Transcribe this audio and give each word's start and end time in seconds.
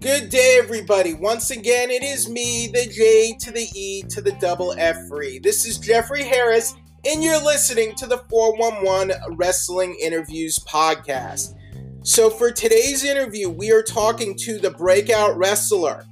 Good 0.00 0.30
day, 0.30 0.58
everybody. 0.58 1.12
Once 1.12 1.50
again, 1.50 1.90
it 1.90 2.02
is 2.02 2.30
me, 2.30 2.68
the 2.68 2.86
J 2.86 3.36
to 3.40 3.50
the 3.50 3.68
E 3.74 4.02
to 4.04 4.22
the 4.22 4.32
double 4.40 4.74
F 4.78 5.06
free. 5.06 5.38
This 5.38 5.66
is 5.66 5.76
Jeffrey 5.76 6.24
Harris, 6.24 6.74
and 7.04 7.22
you're 7.22 7.44
listening 7.44 7.94
to 7.96 8.06
the 8.06 8.24
411 8.30 9.36
Wrestling 9.36 9.98
Interviews 10.02 10.58
podcast. 10.60 11.58
So, 12.04 12.30
for 12.30 12.50
today's 12.50 13.04
interview, 13.04 13.50
we 13.50 13.70
are 13.70 13.82
talking 13.82 14.38
to 14.38 14.58
the 14.58 14.70
breakout 14.70 15.36
wrestler, 15.36 16.06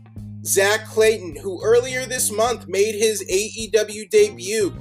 Zack 0.45 0.85
Clayton, 0.85 1.37
who 1.37 1.59
earlier 1.65 2.05
this 2.05 2.31
month 2.31 2.69
made 2.69 2.97
his 2.97 3.25
AEW 3.25 4.11
debut 4.11 4.77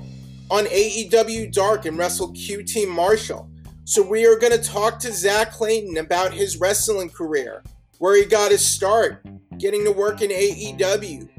on 0.51 0.65
AEW 0.65 1.53
Dark 1.53 1.85
and 1.85 1.97
wrestled 1.97 2.35
QT 2.35 2.89
Marshall. 2.89 3.49
So, 3.89 4.01
we 4.01 4.27
are 4.27 4.35
going 4.35 4.51
to 4.51 4.61
talk 4.61 4.99
to 4.99 5.13
Zack 5.13 5.53
Clayton 5.53 5.95
about 5.95 6.33
his 6.33 6.57
wrestling 6.57 7.09
career, 7.09 7.63
where 7.99 8.17
he 8.17 8.25
got 8.25 8.51
his 8.51 8.67
start, 8.67 9.25
getting 9.57 9.85
to 9.85 9.93
work 9.93 10.21
in 10.21 10.29
AEW, 10.29 11.29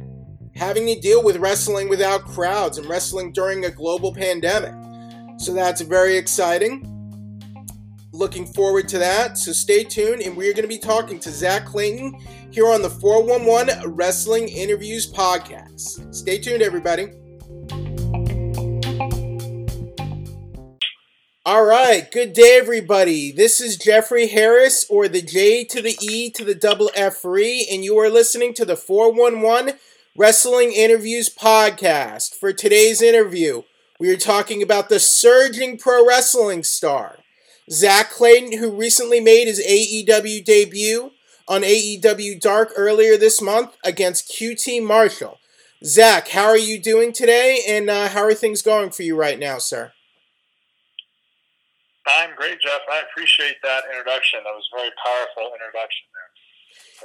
having 0.57 0.87
to 0.87 0.99
deal 0.99 1.23
with 1.23 1.37
wrestling 1.37 1.91
without 1.91 2.25
crowds 2.25 2.79
and 2.79 2.89
wrestling 2.89 3.33
during 3.33 3.67
a 3.67 3.71
global 3.71 4.15
pandemic. 4.15 4.73
So, 5.39 5.53
that's 5.53 5.83
very 5.83 6.17
exciting. 6.17 6.89
Looking 8.15 8.47
forward 8.47 8.89
to 8.89 8.99
that. 8.99 9.37
So, 9.37 9.53
stay 9.53 9.85
tuned, 9.85 10.23
and 10.23 10.35
we 10.35 10.49
are 10.49 10.55
going 10.55 10.63
to 10.63 10.69
be 10.69 10.79
talking 10.79 11.21
to 11.21 11.31
Zack 11.31 11.67
Clayton 11.67 12.19
here 12.51 12.69
on 12.69 12.81
the 12.81 12.89
411 12.89 13.93
Wrestling 13.93 14.49
Interviews 14.49 15.13
podcast. 15.13 16.15
Stay 16.15 16.39
tuned, 16.39 16.63
everybody. 16.63 17.11
All 21.51 21.65
right, 21.65 22.13
good 22.13 22.35
day, 22.35 22.59
everybody. 22.61 23.33
This 23.33 23.59
is 23.59 23.79
Jeffrey 23.79 24.27
Harris, 24.27 24.85
or 24.91 25.09
the 25.09 25.23
J 25.23 25.65
to 25.65 25.81
the 25.81 25.97
E 26.03 26.29
to 26.33 26.45
the 26.45 26.55
double 26.55 26.91
F 26.95 27.17
free, 27.23 27.67
and 27.73 27.83
you 27.83 27.97
are 27.97 28.11
listening 28.11 28.53
to 28.53 28.67
the 28.67 28.77
411 28.77 29.79
Wrestling 30.15 30.73
Interviews 30.73 31.35
podcast. 31.35 32.35
For 32.35 32.53
today's 32.53 33.01
interview, 33.01 33.63
we 33.99 34.13
are 34.13 34.19
talking 34.19 34.63
about 34.63 34.91
the 34.91 35.01
surging 35.01 35.79
pro 35.79 36.07
wrestling 36.07 36.65
star, 36.65 37.21
Zack 37.71 38.11
Clayton, 38.11 38.59
who 38.59 38.71
recently 38.71 39.19
made 39.19 39.47
his 39.47 39.67
AEW 39.67 40.45
debut 40.45 41.13
on 41.49 41.63
AEW 41.63 42.39
Dark 42.39 42.75
earlier 42.77 43.17
this 43.17 43.41
month 43.41 43.75
against 43.83 44.31
QT 44.31 44.87
Marshall. 44.87 45.41
Zack, 45.83 46.29
how 46.29 46.45
are 46.45 46.59
you 46.59 46.79
doing 46.79 47.11
today, 47.11 47.63
and 47.67 47.89
uh, 47.89 48.09
how 48.09 48.21
are 48.21 48.35
things 48.35 48.61
going 48.61 48.91
for 48.91 49.03
you 49.03 49.17
right 49.17 49.39
now, 49.39 49.57
sir? 49.57 49.95
I'm 52.17 52.35
great, 52.37 52.61
Jeff. 52.61 52.81
I 52.91 53.03
appreciate 53.11 53.57
that 53.63 53.85
introduction. 53.91 54.41
That 54.45 54.51
was 54.55 54.69
a 54.73 54.77
very 54.77 54.91
powerful 55.05 55.53
introduction 55.55 56.07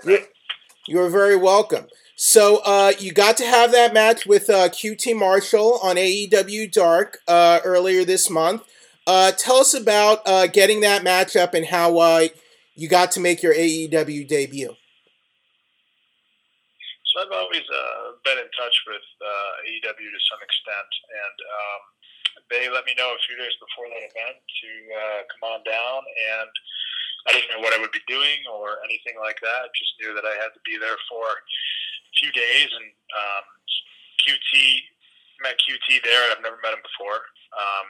there. 0.05 0.19
You're, 0.87 1.03
you're 1.03 1.09
very 1.09 1.35
welcome. 1.35 1.87
So 2.15 2.61
uh, 2.63 2.93
you 2.99 3.11
got 3.11 3.37
to 3.37 3.45
have 3.45 3.71
that 3.71 3.93
match 3.93 4.25
with 4.25 4.49
uh, 4.49 4.69
QT 4.69 5.17
Marshall 5.17 5.79
on 5.81 5.95
AEW 5.95 6.71
Dark 6.71 7.17
uh, 7.27 7.59
earlier 7.65 8.05
this 8.05 8.29
month. 8.29 8.63
Uh, 9.05 9.31
tell 9.31 9.57
us 9.57 9.73
about 9.73 10.21
uh, 10.25 10.47
getting 10.47 10.81
that 10.81 11.03
matchup 11.03 11.53
and 11.53 11.65
how 11.65 11.97
uh, 11.97 12.27
you 12.75 12.87
got 12.87 13.11
to 13.11 13.19
make 13.19 13.43
your 13.43 13.53
AEW 13.53 14.27
debut. 14.27 14.73
So 17.11 17.21
I've 17.21 17.31
always 17.31 17.61
been 18.23 18.37
in 18.37 18.49
touch 18.57 18.75
with 18.87 19.03
AEW 19.67 20.09
to 20.09 20.21
some 20.31 20.39
extent, 20.41 20.89
and 21.11 21.37
um, 21.43 21.81
they 22.53 22.69
let 22.69 22.85
me 22.85 22.93
know 22.93 23.09
a 23.17 23.25
few 23.25 23.33
days 23.33 23.57
before 23.57 23.89
that 23.89 24.05
event 24.05 24.37
to 24.37 24.69
uh, 24.93 25.19
come 25.25 25.43
on 25.57 25.61
down, 25.65 26.05
and 26.05 26.53
I 27.25 27.33
didn't 27.33 27.49
know 27.49 27.65
what 27.65 27.73
I 27.73 27.81
would 27.81 27.89
be 27.89 28.05
doing 28.05 28.45
or 28.45 28.77
anything 28.85 29.17
like 29.17 29.41
that. 29.41 29.73
Just 29.73 29.97
knew 29.97 30.13
that 30.13 30.21
I 30.21 30.37
had 30.37 30.53
to 30.53 30.61
be 30.61 30.77
there 30.77 31.01
for 31.09 31.25
a 31.25 32.13
few 32.21 32.29
days, 32.29 32.69
and 32.69 32.93
um, 32.93 33.45
QT 34.21 34.53
met 35.41 35.57
QT 35.57 36.05
there. 36.05 36.29
And 36.29 36.37
I've 36.37 36.45
never 36.45 36.61
met 36.61 36.77
him 36.77 36.85
before, 36.85 37.25
um, 37.57 37.87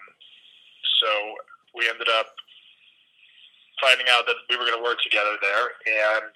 so 1.03 1.11
we 1.75 1.91
ended 1.91 2.07
up 2.07 2.31
finding 3.83 4.07
out 4.15 4.23
that 4.31 4.39
we 4.47 4.55
were 4.55 4.63
going 4.63 4.79
to 4.79 4.85
work 4.87 5.03
together 5.03 5.35
there, 5.43 5.75
and 6.15 6.31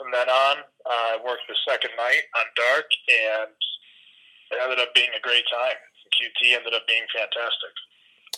from 0.00 0.08
then 0.16 0.32
on, 0.32 0.64
I 0.88 1.20
uh, 1.20 1.24
worked 1.28 1.44
the 1.44 1.58
second 1.68 1.92
night 2.00 2.24
on 2.32 2.48
Dark, 2.56 2.88
and 3.12 3.52
it 3.52 4.56
ended 4.56 4.80
up 4.80 4.96
being 4.96 5.12
a 5.12 5.20
great 5.20 5.44
time. 5.52 5.76
QT 6.14 6.56
ended 6.56 6.74
up 6.74 6.86
being 6.86 7.06
fantastic. 7.14 7.74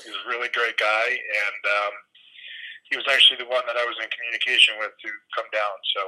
He 0.04 0.10
was 0.10 0.18
a 0.24 0.28
really 0.28 0.48
great 0.52 0.76
guy, 0.76 1.06
and 1.08 1.60
um, 1.66 1.92
he 2.90 2.96
was 2.96 3.06
actually 3.10 3.38
the 3.38 3.50
one 3.50 3.62
that 3.66 3.76
I 3.76 3.84
was 3.84 3.96
in 4.02 4.08
communication 4.08 4.74
with 4.78 4.90
to 4.90 5.08
come 5.36 5.46
down. 5.52 5.76
So. 5.96 6.02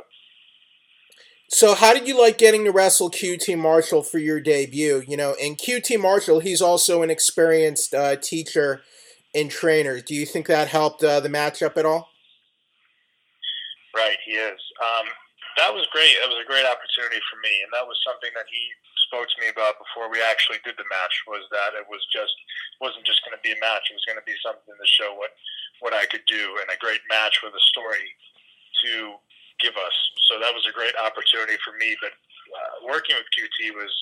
So 1.48 1.74
how 1.74 1.92
did 1.92 2.08
you 2.08 2.18
like 2.18 2.38
getting 2.38 2.64
to 2.64 2.72
wrestle 2.72 3.10
QT 3.10 3.58
Marshall 3.58 4.02
for 4.02 4.18
your 4.18 4.40
debut? 4.40 5.04
You 5.06 5.16
know, 5.16 5.36
and 5.40 5.58
QT 5.58 6.00
Marshall, 6.00 6.40
he's 6.40 6.62
also 6.62 7.02
an 7.02 7.10
experienced 7.10 7.92
uh, 7.92 8.16
teacher 8.16 8.80
and 9.34 9.50
trainer. 9.50 10.00
Do 10.00 10.14
you 10.14 10.24
think 10.24 10.46
that 10.46 10.68
helped 10.68 11.04
uh, 11.04 11.20
the 11.20 11.28
matchup 11.28 11.76
at 11.76 11.84
all? 11.84 12.08
Right, 13.94 14.16
he 14.24 14.32
is. 14.32 14.58
Um, 14.80 15.06
that 15.56 15.70
was 15.70 15.86
great. 15.92 16.16
That 16.18 16.28
was 16.28 16.42
a 16.42 16.48
great 16.48 16.66
opportunity 16.66 17.22
for 17.30 17.38
me, 17.42 17.62
and 17.62 17.70
that 17.70 17.86
was 17.86 17.94
something 18.02 18.30
that 18.34 18.46
he 18.50 18.62
spoke 19.06 19.28
to 19.28 19.38
me 19.40 19.48
about 19.52 19.80
before 19.80 20.08
we 20.08 20.20
actually 20.20 20.60
did 20.64 20.76
the 20.76 20.88
match. 20.88 21.14
Was 21.28 21.44
that 21.52 21.76
it 21.76 21.86
was 21.86 22.02
just 22.10 22.34
wasn't 22.80 23.06
just 23.06 23.22
going 23.24 23.36
to 23.36 23.44
be 23.44 23.54
a 23.54 23.60
match. 23.60 23.88
It 23.88 23.98
was 23.98 24.08
going 24.08 24.20
to 24.20 24.26
be 24.26 24.36
something 24.40 24.74
to 24.74 24.88
show 24.88 25.14
what 25.14 25.32
what 25.80 25.92
I 25.92 26.08
could 26.08 26.24
do, 26.26 26.58
and 26.60 26.68
a 26.72 26.78
great 26.80 27.04
match 27.08 27.44
with 27.44 27.52
a 27.52 27.64
story 27.70 28.06
to 28.84 29.20
give 29.62 29.76
us. 29.76 29.96
So 30.28 30.40
that 30.40 30.52
was 30.52 30.66
a 30.66 30.74
great 30.74 30.96
opportunity 30.98 31.60
for 31.62 31.76
me. 31.76 31.94
But 32.00 32.14
uh, 32.14 32.88
working 32.88 33.16
with 33.16 33.28
QT 33.32 33.76
was 33.76 33.92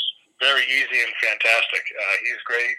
very 0.41 0.65
easy 0.67 0.99
and 0.99 1.13
fantastic. 1.23 1.83
Uh, 1.83 2.17
he's 2.27 2.43
great, 2.47 2.77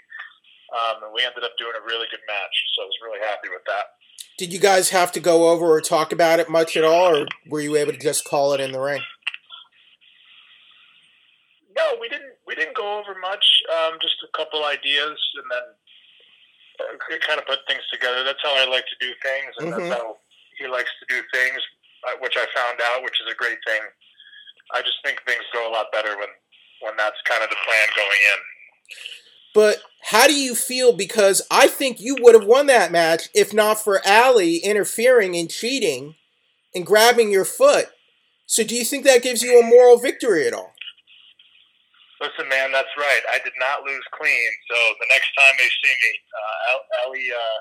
um, 0.73 0.95
and 1.07 1.11
we 1.13 1.23
ended 1.23 1.43
up 1.43 1.55
doing 1.59 1.75
a 1.75 1.83
really 1.85 2.07
good 2.11 2.23
match. 2.27 2.55
So 2.75 2.83
I 2.83 2.87
was 2.87 2.99
really 3.03 3.23
happy 3.23 3.49
with 3.51 3.63
that. 3.67 3.99
Did 4.37 4.51
you 4.51 4.59
guys 4.59 4.89
have 4.89 5.11
to 5.13 5.19
go 5.19 5.49
over 5.49 5.65
or 5.65 5.81
talk 5.81 6.11
about 6.11 6.39
it 6.39 6.49
much 6.49 6.75
at 6.75 6.83
all, 6.83 7.15
or 7.15 7.27
were 7.47 7.61
you 7.61 7.75
able 7.75 7.93
to 7.93 7.99
just 7.99 8.25
call 8.25 8.53
it 8.53 8.59
in 8.59 8.71
the 8.71 8.79
ring? 8.79 9.01
No, 11.75 11.97
we 11.99 12.09
didn't. 12.09 12.37
We 12.45 12.55
didn't 12.55 12.75
go 12.75 12.99
over 12.99 13.17
much. 13.19 13.45
Um, 13.71 13.97
just 14.01 14.21
a 14.21 14.37
couple 14.37 14.65
ideas, 14.65 15.17
and 15.35 15.47
then 15.49 15.65
uh, 16.79 17.17
kind 17.25 17.39
of 17.39 17.45
put 17.45 17.59
things 17.67 17.81
together. 17.91 18.23
That's 18.23 18.41
how 18.43 18.53
I 18.55 18.69
like 18.69 18.85
to 18.85 18.97
do 18.99 19.11
things, 19.21 19.51
and 19.57 19.67
mm-hmm. 19.69 19.89
that's 19.89 20.01
how 20.01 20.17
he 20.59 20.67
likes 20.67 20.91
to 21.01 21.05
do 21.09 21.21
things, 21.33 21.61
uh, 22.07 22.17
which 22.21 22.37
I 22.37 22.45
found 22.53 22.79
out, 22.81 23.03
which 23.03 23.17
is 23.25 23.31
a 23.31 23.35
great 23.35 23.57
thing. 23.65 23.81
I 24.73 24.81
just 24.81 24.97
think 25.03 25.21
things 25.25 25.43
go 25.53 25.69
a 25.69 25.73
lot 25.73 25.91
better 25.91 26.17
when 26.17 26.29
when 26.81 26.93
that's 26.97 27.17
kind 27.25 27.43
of 27.43 27.49
the 27.49 27.55
plan 27.65 27.87
going 27.95 28.21
in. 28.33 28.39
But 29.53 29.81
how 30.11 30.27
do 30.27 30.35
you 30.35 30.55
feel? 30.55 30.93
Because 30.93 31.41
I 31.49 31.67
think 31.67 31.99
you 31.99 32.17
would 32.19 32.35
have 32.35 32.45
won 32.45 32.67
that 32.67 32.91
match 32.91 33.29
if 33.33 33.53
not 33.53 33.79
for 33.79 34.01
Allie 34.05 34.57
interfering 34.57 35.35
and 35.35 35.49
cheating 35.49 36.15
and 36.75 36.85
grabbing 36.85 37.31
your 37.31 37.45
foot. 37.45 37.87
So 38.45 38.63
do 38.63 38.75
you 38.75 38.83
think 38.83 39.05
that 39.05 39.23
gives 39.23 39.41
you 39.41 39.59
a 39.59 39.65
moral 39.65 39.97
victory 39.97 40.45
at 40.45 40.53
all? 40.53 40.72
Listen, 42.23 42.47
man, 42.47 42.71
that's 42.71 42.95
right. 42.95 43.19
I 43.35 43.43
did 43.43 43.51
not 43.59 43.83
lose 43.83 44.07
clean. 44.15 44.49
So 44.71 44.77
the 44.95 45.11
next 45.11 45.27
time 45.35 45.59
they 45.59 45.67
see 45.67 45.91
me, 45.91 46.11
uh, 46.31 47.03
Allie, 47.03 47.27
uh, 47.27 47.59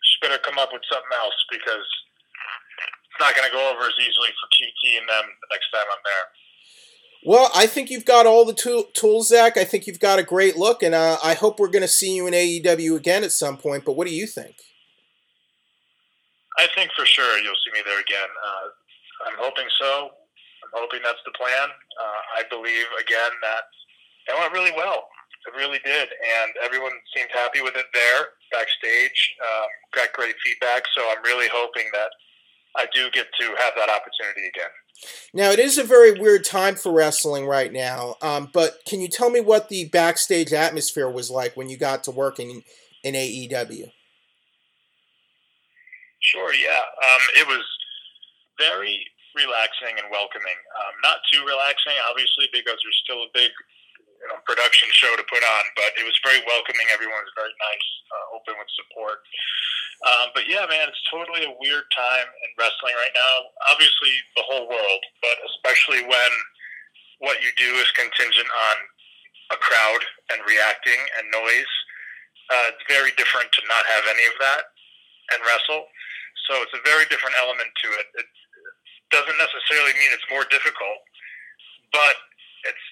she 0.00 0.16
better 0.24 0.40
come 0.40 0.56
up 0.56 0.72
with 0.72 0.80
something 0.88 1.12
else 1.20 1.36
because 1.52 1.84
it's 1.84 3.20
not 3.20 3.36
going 3.36 3.44
to 3.44 3.52
go 3.52 3.68
over 3.68 3.84
as 3.84 4.00
easily 4.00 4.32
for 4.40 4.48
QT 4.48 4.96
and 4.96 5.08
them 5.12 5.28
the 5.28 5.48
next 5.52 5.68
time 5.68 5.84
I'm 5.92 6.00
there. 6.08 6.26
Well, 7.24 7.50
I 7.54 7.66
think 7.66 7.90
you've 7.90 8.08
got 8.08 8.24
all 8.24 8.46
the 8.46 8.56
tool- 8.56 8.88
tools, 8.94 9.28
Zack. 9.28 9.58
I 9.58 9.64
think 9.64 9.86
you've 9.86 10.00
got 10.00 10.18
a 10.18 10.24
great 10.24 10.56
look, 10.56 10.82
and 10.82 10.94
uh, 10.94 11.18
I 11.22 11.34
hope 11.34 11.60
we're 11.60 11.68
going 11.68 11.86
to 11.86 11.92
see 11.92 12.16
you 12.16 12.26
in 12.26 12.32
AEW 12.32 12.96
again 12.96 13.24
at 13.24 13.30
some 13.30 13.58
point. 13.58 13.84
But 13.84 13.92
what 13.92 14.08
do 14.08 14.14
you 14.14 14.26
think? 14.26 14.56
I 16.58 16.66
think 16.74 16.90
for 16.96 17.04
sure 17.04 17.38
you'll 17.38 17.60
see 17.60 17.72
me 17.76 17.84
there 17.84 18.00
again. 18.00 18.28
Uh, 18.40 19.28
I'm 19.28 19.36
hoping 19.38 19.68
so. 19.78 20.10
Hoping 20.72 21.00
that's 21.04 21.20
the 21.24 21.32
plan. 21.36 21.68
Uh, 21.68 22.20
I 22.38 22.42
believe 22.48 22.86
again 23.00 23.32
that 23.42 23.64
it 24.28 24.38
went 24.38 24.52
really 24.52 24.72
well. 24.76 25.08
It 25.46 25.58
really 25.58 25.80
did, 25.84 26.08
and 26.08 26.50
everyone 26.62 26.92
seemed 27.16 27.30
happy 27.32 27.60
with 27.60 27.74
it 27.74 27.86
there 27.92 28.38
backstage. 28.52 29.34
Um, 29.42 29.68
got 29.94 30.12
great 30.12 30.36
feedback, 30.44 30.84
so 30.96 31.02
I'm 31.10 31.22
really 31.24 31.48
hoping 31.52 31.88
that 31.92 32.10
I 32.76 32.86
do 32.94 33.10
get 33.10 33.26
to 33.40 33.46
have 33.46 33.72
that 33.76 33.88
opportunity 33.90 34.48
again. 34.48 34.70
Now, 35.34 35.50
it 35.50 35.58
is 35.58 35.78
a 35.78 35.84
very 35.84 36.12
weird 36.12 36.44
time 36.44 36.76
for 36.76 36.92
wrestling 36.92 37.46
right 37.46 37.72
now, 37.72 38.16
um, 38.22 38.50
but 38.52 38.80
can 38.86 39.00
you 39.00 39.08
tell 39.08 39.30
me 39.30 39.40
what 39.40 39.68
the 39.68 39.86
backstage 39.86 40.52
atmosphere 40.52 41.10
was 41.10 41.30
like 41.30 41.56
when 41.56 41.68
you 41.68 41.76
got 41.76 42.04
to 42.04 42.10
work 42.10 42.38
in, 42.38 42.62
in 43.02 43.14
AEW? 43.14 43.90
Sure, 46.20 46.54
yeah. 46.54 46.82
Um, 47.02 47.20
it 47.36 47.48
was 47.48 47.64
very 48.58 49.04
relaxing 49.34 49.96
and 49.98 50.08
welcoming. 50.12 50.58
Um, 50.78 50.94
not 51.02 51.20
too 51.32 51.42
relaxing, 51.44 51.96
obviously, 52.08 52.48
because 52.52 52.78
there's 52.80 53.00
still 53.04 53.24
a 53.24 53.30
big 53.32 53.50
you 53.50 54.28
know, 54.30 54.38
production 54.46 54.86
show 54.94 55.10
to 55.14 55.24
put 55.26 55.42
on, 55.42 55.64
but 55.74 55.92
it 55.98 56.04
was 56.06 56.14
very 56.22 56.40
welcoming. 56.46 56.86
Everyone 56.94 57.18
was 57.20 57.34
very 57.34 57.54
nice, 57.56 57.88
uh, 58.12 58.36
open 58.38 58.54
with 58.56 58.70
support. 58.78 59.24
Um, 60.02 60.34
but 60.34 60.50
yeah, 60.50 60.66
man, 60.66 60.90
it's 60.90 61.04
totally 61.10 61.46
a 61.46 61.54
weird 61.62 61.86
time 61.94 62.26
in 62.26 62.48
wrestling 62.58 62.94
right 62.98 63.14
now. 63.14 63.34
Obviously, 63.70 64.10
the 64.34 64.46
whole 64.46 64.66
world, 64.66 65.02
but 65.22 65.36
especially 65.46 66.02
when 66.06 66.32
what 67.22 67.38
you 67.38 67.54
do 67.54 67.70
is 67.78 67.86
contingent 67.94 68.50
on 68.50 68.76
a 69.54 69.58
crowd 69.62 70.02
and 70.34 70.42
reacting 70.48 70.98
and 71.18 71.30
noise. 71.30 71.72
Uh, 72.50 72.74
it's 72.74 72.84
very 72.90 73.14
different 73.14 73.46
to 73.54 73.62
not 73.70 73.86
have 73.86 74.04
any 74.10 74.26
of 74.26 74.36
that 74.42 74.74
and 75.30 75.38
wrestle. 75.46 75.86
So 76.50 76.58
it's 76.66 76.74
a 76.74 76.82
very 76.82 77.06
different 77.06 77.38
element 77.38 77.70
to 77.70 77.88
it. 77.94 78.06
It 78.18 78.28
doesn't 79.12 79.38
necessarily 79.38 79.92
mean 79.94 80.10
it's 80.10 80.26
more 80.32 80.48
difficult, 80.48 80.98
but 81.92 82.16
it's 82.64 82.86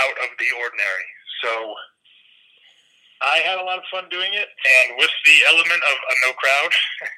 out 0.00 0.16
of 0.24 0.30
the 0.40 0.50
ordinary. 0.58 1.08
So 1.44 1.52
I 3.22 3.44
had 3.44 3.60
a 3.60 3.64
lot 3.64 3.78
of 3.78 3.84
fun 3.92 4.08
doing 4.10 4.32
it, 4.32 4.48
and 4.48 4.98
with 4.98 5.12
the 5.24 5.36
element 5.52 5.82
of 5.84 5.96
a 5.96 6.14
no 6.26 6.32
crowd, 6.34 6.72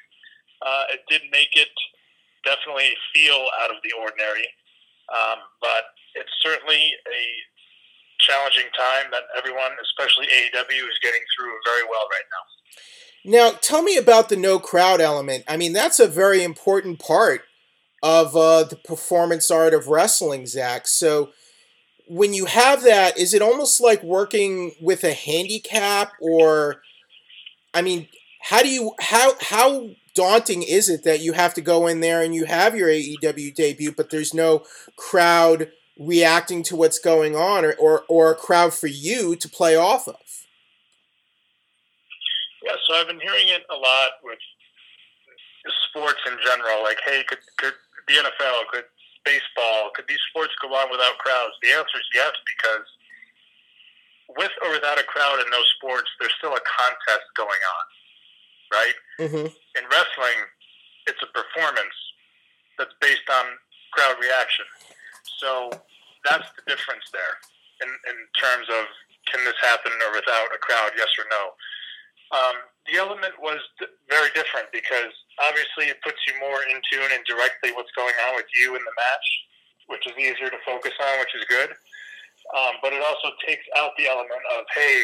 uh, 0.67 0.83
it 0.93 1.01
did 1.09 1.23
make 1.31 1.55
it 1.55 1.71
definitely 2.43 2.93
feel 3.15 3.47
out 3.63 3.71
of 3.71 3.79
the 3.83 3.95
ordinary. 3.95 4.45
Um, 5.07 5.39
but 5.63 5.95
it's 6.15 6.31
certainly 6.43 6.91
a 7.07 7.23
challenging 8.19 8.67
time 8.75 9.11
that 9.11 9.23
everyone, 9.37 9.71
especially 9.81 10.27
AEW, 10.27 10.83
is 10.83 10.99
getting 11.01 11.23
through 11.31 11.53
very 11.65 11.83
well 11.87 12.07
right 12.11 12.27
now. 12.27 12.43
Now, 13.27 13.57
tell 13.59 13.83
me 13.83 13.97
about 13.97 14.29
the 14.29 14.37
no 14.37 14.59
crowd 14.59 15.01
element. 15.01 15.43
I 15.47 15.57
mean, 15.57 15.73
that's 15.73 15.99
a 15.99 16.07
very 16.07 16.43
important 16.43 16.99
part 16.99 17.46
of 18.03 18.35
uh, 18.35 18.63
the 18.63 18.75
performance 18.75 19.49
art 19.49 19.73
of 19.73 19.87
wrestling, 19.87 20.45
Zack. 20.45 20.87
So, 20.87 21.31
when 22.07 22.33
you 22.33 22.45
have 22.45 22.83
that, 22.83 23.17
is 23.17 23.33
it 23.33 23.41
almost 23.41 23.81
like 23.81 24.01
working 24.01 24.73
with 24.79 25.03
a 25.03 25.13
handicap, 25.13 26.13
or, 26.21 26.81
I 27.73 27.81
mean, 27.81 28.07
how 28.41 28.61
do 28.61 28.69
you 28.69 28.93
how 28.99 29.33
how 29.41 29.89
daunting 30.15 30.63
is 30.63 30.89
it 30.89 31.03
that 31.03 31.21
you 31.21 31.33
have 31.33 31.53
to 31.55 31.61
go 31.61 31.85
in 31.85 31.99
there 31.99 32.21
and 32.21 32.33
you 32.33 32.45
have 32.45 32.75
your 32.75 32.87
AEW 32.89 33.53
debut, 33.53 33.91
but 33.91 34.09
there's 34.09 34.33
no 34.33 34.63
crowd 34.95 35.71
reacting 35.99 36.63
to 36.63 36.75
what's 36.75 36.99
going 36.99 37.35
on, 37.35 37.65
or 37.65 37.75
or, 37.75 38.03
or 38.07 38.31
a 38.31 38.35
crowd 38.35 38.73
for 38.73 38.87
you 38.87 39.35
to 39.35 39.49
play 39.49 39.75
off 39.75 40.07
of? 40.07 40.15
Yeah, 42.63 42.75
so 42.87 42.95
I've 42.95 43.07
been 43.07 43.19
hearing 43.19 43.47
it 43.47 43.63
a 43.69 43.75
lot 43.75 44.11
with 44.23 44.39
sports 45.89 46.19
in 46.25 46.37
general. 46.45 46.83
Like, 46.83 46.99
hey, 47.05 47.23
could 47.27 47.39
could 47.57 47.73
the 48.07 48.15
NFL, 48.23 48.67
could 48.71 48.87
baseball, 49.27 49.91
could 49.93 50.07
these 50.07 50.23
sports 50.31 50.55
go 50.63 50.71
on 50.71 50.87
without 50.89 51.19
crowds? 51.19 51.53
The 51.61 51.75
answer 51.75 51.99
is 51.99 52.07
yes, 52.15 52.31
because 52.47 52.87
with 54.35 54.51
or 54.63 54.71
without 54.71 54.99
a 54.99 55.03
crowd 55.03 55.39
in 55.43 55.51
those 55.51 55.67
sports, 55.79 56.07
there's 56.19 56.33
still 56.39 56.55
a 56.55 56.63
contest 56.63 57.27
going 57.35 57.59
on, 57.59 57.85
right? 58.71 58.97
Mm-hmm. 59.19 59.47
In 59.51 59.83
wrestling, 59.91 60.39
it's 61.07 61.19
a 61.23 61.31
performance 61.31 61.95
that's 62.79 62.93
based 62.99 63.27
on 63.27 63.55
crowd 63.91 64.19
reaction. 64.19 64.67
So 65.39 65.71
that's 66.27 66.47
the 66.59 66.63
difference 66.67 67.07
there 67.11 67.39
in, 67.83 67.89
in 67.89 68.17
terms 68.35 68.67
of 68.67 68.87
can 69.31 69.43
this 69.43 69.59
happen 69.59 69.91
or 70.07 70.11
without 70.15 70.51
a 70.55 70.59
crowd, 70.59 70.95
yes 70.95 71.11
or 71.19 71.27
no. 71.27 71.43
Um, 72.31 72.57
the 72.87 72.97
element 72.97 73.35
was 73.43 73.59
very 74.09 74.31
different 74.31 74.71
because 74.71 75.11
obviously 75.43 75.91
it 75.91 75.99
puts 76.03 76.17
you 76.27 76.33
more 76.39 76.63
in 76.71 76.79
tune 76.87 77.11
and 77.11 77.23
directly 77.27 77.75
what's 77.75 77.91
going 77.95 78.15
on 78.27 78.35
with 78.35 78.47
you 78.55 78.75
in 78.75 78.81
the 78.81 78.95
match, 78.95 79.27
which 79.91 80.03
is 80.07 80.15
easier 80.15 80.49
to 80.49 80.59
focus 80.65 80.95
on, 80.95 81.19
which 81.19 81.35
is 81.35 81.43
good. 81.51 81.71
Um, 82.55 82.79
but 82.81 82.93
it 82.93 83.03
also 83.03 83.35
takes 83.43 83.63
out 83.75 83.91
the 83.99 84.07
element 84.07 84.39
of, 84.55 84.63
hey, 84.71 85.03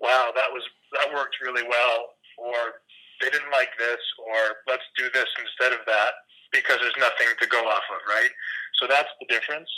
wow, 0.00 0.32
that 0.34 0.48
was 0.48 0.64
that 0.96 1.12
worked 1.12 1.36
really 1.44 1.64
well, 1.68 2.16
or 2.38 2.80
they 3.20 3.28
didn't 3.28 3.52
like 3.52 3.76
this, 3.78 4.00
or 4.18 4.64
let's 4.66 4.84
do 4.96 5.08
this 5.12 5.28
instead 5.36 5.72
of 5.72 5.84
that, 5.86 6.12
because 6.50 6.80
there's 6.80 6.96
nothing 6.98 7.28
to 7.40 7.46
go 7.46 7.60
off 7.68 7.84
of, 7.92 8.00
right? 8.08 8.32
So 8.80 8.86
that's 8.88 9.08
the 9.20 9.26
difference. 9.28 9.68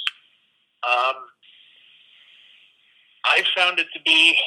Um, 0.87 1.19
I 3.25 3.43
found 3.57 3.79
it 3.79 3.87
to 3.95 4.01
be 4.05 4.39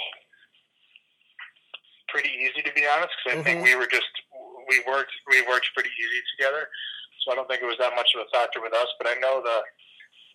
pretty 2.08 2.30
easy, 2.30 2.62
to 2.64 2.74
be 2.74 2.88
honest, 2.88 3.14
because 3.18 3.26
I 3.26 3.34
mm-hmm. 3.36 3.44
think 3.44 3.58
we 3.64 3.76
were 3.76 3.88
just 3.88 4.10
we 4.68 4.84
worked 4.88 5.14
we 5.30 5.42
worked 5.48 5.70
pretty 5.74 5.92
easy 5.92 6.22
together. 6.38 6.68
So 7.24 7.32
I 7.32 7.36
don't 7.36 7.48
think 7.48 7.62
it 7.62 7.70
was 7.70 7.80
that 7.80 7.96
much 7.96 8.08
of 8.16 8.24
a 8.24 8.30
factor 8.32 8.62
with 8.62 8.74
us. 8.74 8.88
But 9.00 9.08
I 9.08 9.16
know 9.20 9.42
the 9.44 9.60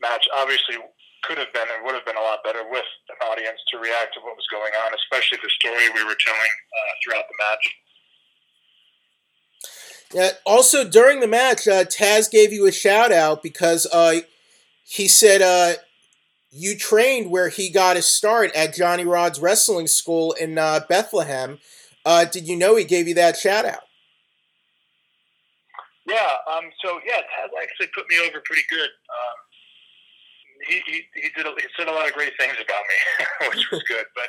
match 0.01 0.27
obviously 0.37 0.77
could 1.23 1.39
have 1.39 1.53
been 1.55 1.69
and 1.71 1.85
would 1.85 1.95
have 1.95 2.05
been 2.05 2.17
a 2.17 2.27
lot 2.27 2.43
better 2.45 2.67
with 2.69 2.85
an 3.09 3.19
audience 3.31 3.61
to 3.71 3.79
react 3.79 4.15
to 4.15 4.21
what 4.21 4.37
was 4.37 4.47
going 4.51 4.73
on, 4.85 4.93
especially 4.95 5.39
the 5.43 5.51
story 5.61 5.89
we 5.95 6.05
were 6.05 6.19
telling 6.19 6.53
uh, 6.75 6.93
throughout 7.03 7.25
the 7.31 7.37
match. 7.39 7.65
Yeah. 10.13 10.31
Also, 10.45 10.87
during 10.87 11.21
the 11.21 11.29
match, 11.29 11.67
uh, 11.67 11.85
Taz 11.85 12.31
gave 12.31 12.53
you 12.53 12.67
a 12.67 12.73
shout 12.73 13.13
out 13.13 13.43
because 13.43 13.87
uh, 13.93 14.21
he 14.85 15.09
said 15.09 15.41
uh, 15.41 15.81
you 16.53 16.77
trained 16.77 17.31
where 17.31 17.49
he 17.49 17.71
got 17.71 17.97
his 17.97 18.07
start 18.07 18.53
at 18.55 18.75
Johnny 18.75 19.05
Rodz 19.05 19.41
Wrestling 19.41 19.87
School 19.87 20.33
in 20.33 20.59
uh, 20.59 20.81
Bethlehem. 20.87 21.59
Uh, 22.05 22.27
did 22.27 22.47
you 22.47 22.57
know 22.57 22.77
he 22.77 22.85
gave 22.85 23.09
you 23.09 23.15
that 23.15 23.39
shout 23.39 23.65
out? 23.65 23.89
Yeah. 26.07 26.29
Um. 26.53 26.69
So 26.85 27.01
yeah, 27.07 27.25
Taz 27.33 27.49
actually 27.63 27.89
put 27.97 28.05
me 28.09 28.21
over 28.21 28.43
pretty 28.45 28.65
good. 28.69 28.91
Um, 28.91 29.39
he, 30.69 30.83
he 30.85 31.03
he 31.15 31.29
did 31.35 31.47
a, 31.47 31.55
he 31.57 31.67
said 31.79 31.89
a 31.89 31.93
lot 31.93 32.07
of 32.07 32.13
great 32.13 32.33
things 32.39 32.55
about 32.55 32.85
me, 32.85 33.27
which 33.49 33.71
was 33.71 33.83
good. 33.85 34.05
But 34.15 34.29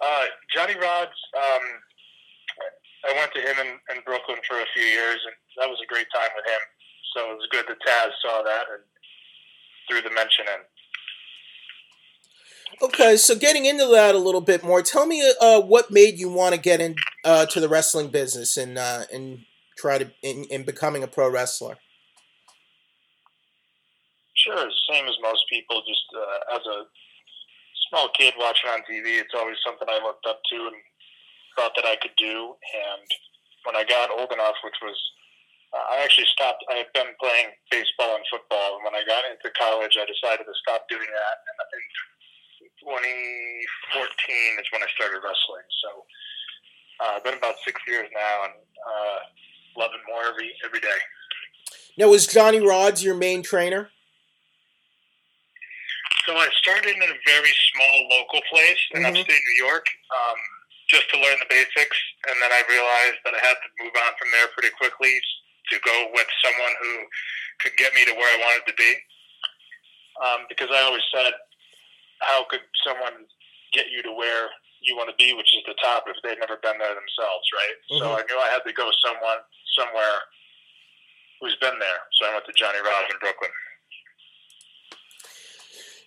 uh, 0.00 0.24
Johnny 0.54 0.74
Rodz, 0.74 1.12
um, 1.36 1.64
I 3.04 3.12
went 3.18 3.34
to 3.34 3.42
him 3.42 3.56
in, 3.60 3.96
in 3.96 4.02
Brooklyn 4.06 4.38
for 4.48 4.56
a 4.56 4.72
few 4.72 4.84
years, 4.84 5.20
and 5.26 5.36
that 5.60 5.68
was 5.68 5.80
a 5.84 5.92
great 5.92 6.06
time 6.14 6.32
with 6.32 6.46
him. 6.48 6.62
So 7.12 7.18
it 7.30 7.36
was 7.36 7.48
good 7.52 7.66
that 7.68 7.78
Taz 7.84 8.10
saw 8.24 8.42
that 8.42 8.64
and 8.72 8.82
threw 9.90 10.00
the 10.00 10.14
mention 10.14 10.48
in. 10.48 10.62
Okay, 12.82 13.16
so 13.16 13.34
getting 13.34 13.64
into 13.64 13.86
that 13.86 14.14
a 14.14 14.18
little 14.18 14.40
bit 14.40 14.64
more, 14.64 14.82
tell 14.82 15.06
me 15.06 15.22
uh, 15.40 15.60
what 15.60 15.90
made 15.90 16.18
you 16.18 16.28
want 16.28 16.54
to 16.54 16.60
get 16.60 16.80
into 16.80 17.00
uh, 17.24 17.46
the 17.54 17.68
wrestling 17.68 18.08
business 18.08 18.56
and 18.56 18.78
uh, 18.78 19.04
and 19.12 19.40
try 19.78 19.98
to 19.98 20.10
in, 20.22 20.44
in 20.50 20.64
becoming 20.64 21.02
a 21.02 21.06
pro 21.06 21.30
wrestler. 21.30 21.76
Sure, 24.34 24.68
same 24.90 25.06
as 25.06 25.14
most 25.22 25.44
people. 25.48 25.82
Just 25.86 26.04
uh, 26.16 26.56
as 26.56 26.66
a 26.66 26.84
small 27.88 28.08
kid 28.18 28.34
watching 28.38 28.70
on 28.70 28.80
TV, 28.80 29.20
it's 29.20 29.34
always 29.34 29.56
something 29.64 29.88
I 29.88 30.02
looked 30.04 30.26
up 30.26 30.40
to 30.50 30.56
and 30.56 30.76
thought 31.56 31.72
that 31.76 31.86
I 31.86 31.96
could 31.96 32.16
do. 32.18 32.54
And 32.58 33.08
when 33.64 33.76
I 33.76 33.84
got 33.84 34.10
old 34.10 34.32
enough, 34.32 34.56
which 34.64 34.76
was 34.82 34.98
uh, 35.74 35.98
I 35.98 36.06
actually 36.06 36.30
stopped. 36.30 36.62
I 36.70 36.86
had 36.86 36.90
been 36.94 37.10
playing 37.18 37.50
baseball 37.70 38.14
and 38.14 38.22
football, 38.30 38.78
and 38.78 38.86
when 38.86 38.94
I 38.94 39.02
got 39.10 39.26
into 39.26 39.50
college, 39.58 39.98
I 39.98 40.06
decided 40.06 40.46
to 40.46 40.56
stop 40.62 40.86
doing 40.86 41.10
that. 41.10 41.36
And 41.50 41.56
think 41.74 41.86
2014 42.84 44.60
is 44.60 44.68
when 44.68 44.84
I 44.84 44.90
started 44.92 45.24
wrestling. 45.24 45.64
So 45.80 45.90
uh, 47.00 47.16
been 47.24 47.40
about 47.40 47.56
six 47.64 47.80
years 47.88 48.08
now, 48.12 48.44
and 48.44 48.56
uh, 48.60 49.18
loving 49.80 50.04
more 50.04 50.28
every 50.28 50.52
every 50.64 50.80
day. 50.80 51.00
Now, 51.96 52.12
was 52.12 52.26
Johnny 52.26 52.60
Rodz 52.60 53.02
your 53.02 53.16
main 53.16 53.42
trainer? 53.42 53.88
So 56.26 56.36
I 56.36 56.48
started 56.60 56.96
in 56.96 57.08
a 57.08 57.18
very 57.24 57.52
small 57.72 57.96
local 58.12 58.40
place 58.52 58.80
in 58.92 59.02
mm-hmm. 59.02 59.16
upstate 59.16 59.42
New 59.44 59.58
York, 59.64 59.84
um, 60.12 60.38
just 60.88 61.08
to 61.12 61.20
learn 61.20 61.36
the 61.40 61.48
basics, 61.48 61.98
and 62.28 62.36
then 62.40 62.52
I 62.52 62.62
realized 62.68 63.20
that 63.24 63.34
I 63.36 63.40
had 63.44 63.56
to 63.60 63.68
move 63.80 63.92
on 63.92 64.12
from 64.16 64.28
there 64.32 64.48
pretty 64.56 64.72
quickly 64.76 65.12
to 65.72 65.76
go 65.84 65.96
with 66.12 66.28
someone 66.44 66.74
who 66.80 66.92
could 67.60 67.76
get 67.76 67.92
me 67.94 68.04
to 68.04 68.12
where 68.12 68.28
I 68.28 68.38
wanted 68.40 68.64
to 68.68 68.76
be. 68.76 68.92
Um, 70.14 70.46
because 70.48 70.70
I 70.70 70.80
always 70.86 71.02
said 71.10 71.34
how 72.26 72.44
could 72.48 72.64
someone 72.84 73.28
get 73.72 73.90
you 73.90 74.02
to 74.02 74.12
where 74.12 74.48
you 74.80 74.96
want 74.96 75.08
to 75.08 75.16
be, 75.16 75.32
which 75.32 75.50
is 75.56 75.62
the 75.66 75.74
top, 75.80 76.04
if 76.06 76.16
they've 76.22 76.38
never 76.38 76.60
been 76.60 76.78
there 76.78 76.94
themselves, 76.94 77.46
right? 77.52 77.76
Mm-hmm. 77.88 78.00
So 78.00 78.06
I 78.12 78.22
knew 78.28 78.38
I 78.38 78.50
had 78.52 78.62
to 78.66 78.72
go 78.72 78.90
someone 79.04 79.40
somewhere 79.78 80.28
who's 81.40 81.56
been 81.60 81.78
there. 81.78 82.00
So 82.20 82.28
I 82.28 82.32
went 82.32 82.44
to 82.46 82.52
Johnny 82.56 82.78
Rodz 82.78 83.10
in 83.10 83.18
Brooklyn. 83.20 83.50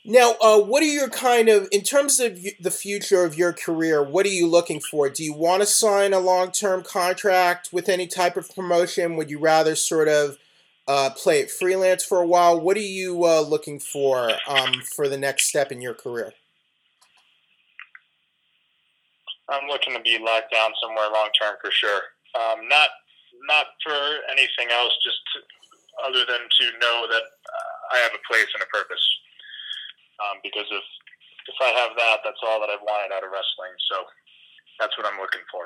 Now, 0.10 0.36
uh, 0.42 0.62
what 0.62 0.84
are 0.84 0.86
your 0.86 1.10
kind 1.10 1.50
of, 1.50 1.68
in 1.70 1.82
terms 1.82 2.22
of 2.22 2.40
the 2.62 2.72
future 2.72 3.26
of 3.26 3.38
your 3.38 3.52
career, 3.52 4.02
what 4.02 4.26
are 4.26 4.30
you 4.30 4.48
looking 4.48 4.80
for? 4.80 5.10
Do 5.10 5.22
you 5.22 5.34
want 5.34 5.62
to 5.62 5.66
sign 5.66 6.14
a 6.14 6.20
long 6.20 6.52
term 6.52 6.82
contract 6.82 7.70
with 7.74 7.90
any 7.90 8.08
type 8.08 8.38
of 8.38 8.54
promotion? 8.56 9.18
Would 9.18 9.30
you 9.30 9.38
rather 9.38 9.76
sort 9.76 10.08
of 10.08 10.38
uh, 10.88 11.10
play 11.12 11.40
it 11.40 11.52
freelance 11.52 12.04
for 12.04 12.22
a 12.22 12.28
while. 12.28 12.60
What 12.60 12.78
are 12.78 12.80
you 12.80 13.26
uh, 13.26 13.42
looking 13.42 13.80
for 13.80 14.32
um, 14.48 14.82
for 14.96 15.08
the 15.08 15.18
next 15.18 15.48
step 15.48 15.72
in 15.72 15.82
your 15.82 15.94
career? 15.94 16.34
I'm 19.50 19.68
looking 19.68 19.94
to 19.96 20.02
be 20.02 20.20
locked 20.20 20.52
down 20.52 20.72
somewhere 20.82 21.08
long 21.12 21.30
term 21.40 21.56
for 21.62 21.72
sure. 21.72 22.02
Um, 22.36 22.68
not 22.68 22.90
not 23.48 23.68
for 23.84 23.96
anything 24.32 24.68
else, 24.72 24.92
just 25.04 25.20
to, 25.34 25.38
other 26.04 26.24
than 26.28 26.44
to 26.44 26.66
know 26.80 27.08
that 27.08 27.24
uh, 27.24 27.96
I 27.96 27.98
have 28.04 28.12
a 28.12 28.24
place 28.28 28.48
and 28.54 28.64
a 28.64 28.70
purpose. 28.72 29.04
Um, 30.20 30.40
because 30.44 30.68
if 30.72 30.84
if 31.48 31.58
I 31.64 31.72
have 31.80 31.96
that, 31.96 32.20
that's 32.24 32.44
all 32.44 32.60
that 32.60 32.70
I've 32.70 32.84
wanted 32.84 33.16
out 33.16 33.24
of 33.24 33.32
wrestling. 33.32 33.76
So 33.92 34.04
that's 34.80 34.98
what 34.98 35.08
I'm 35.08 35.20
looking 35.20 35.44
for. 35.52 35.64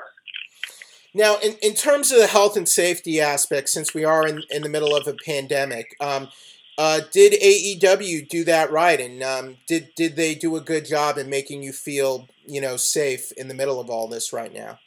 Now, 1.14 1.36
in, 1.42 1.56
in 1.62 1.74
terms 1.74 2.10
of 2.10 2.18
the 2.18 2.26
health 2.26 2.56
and 2.56 2.68
safety 2.68 3.20
aspect, 3.20 3.68
since 3.68 3.92
we 3.92 4.04
are 4.04 4.26
in, 4.26 4.42
in 4.50 4.62
the 4.62 4.68
middle 4.68 4.96
of 4.96 5.06
a 5.06 5.12
pandemic, 5.12 5.94
um, 6.00 6.28
uh, 6.78 7.00
did 7.12 7.34
AEW 7.34 8.28
do 8.28 8.44
that 8.44 8.72
right? 8.72 8.98
And 8.98 9.22
um, 9.22 9.56
did 9.66 9.90
did 9.94 10.16
they 10.16 10.34
do 10.34 10.56
a 10.56 10.60
good 10.60 10.86
job 10.86 11.18
in 11.18 11.28
making 11.28 11.62
you 11.62 11.72
feel 11.72 12.28
you 12.46 12.60
know 12.60 12.76
safe 12.76 13.30
in 13.32 13.48
the 13.48 13.54
middle 13.54 13.78
of 13.78 13.90
all 13.90 14.08
this 14.08 14.32
right 14.32 14.52
now? 14.52 14.78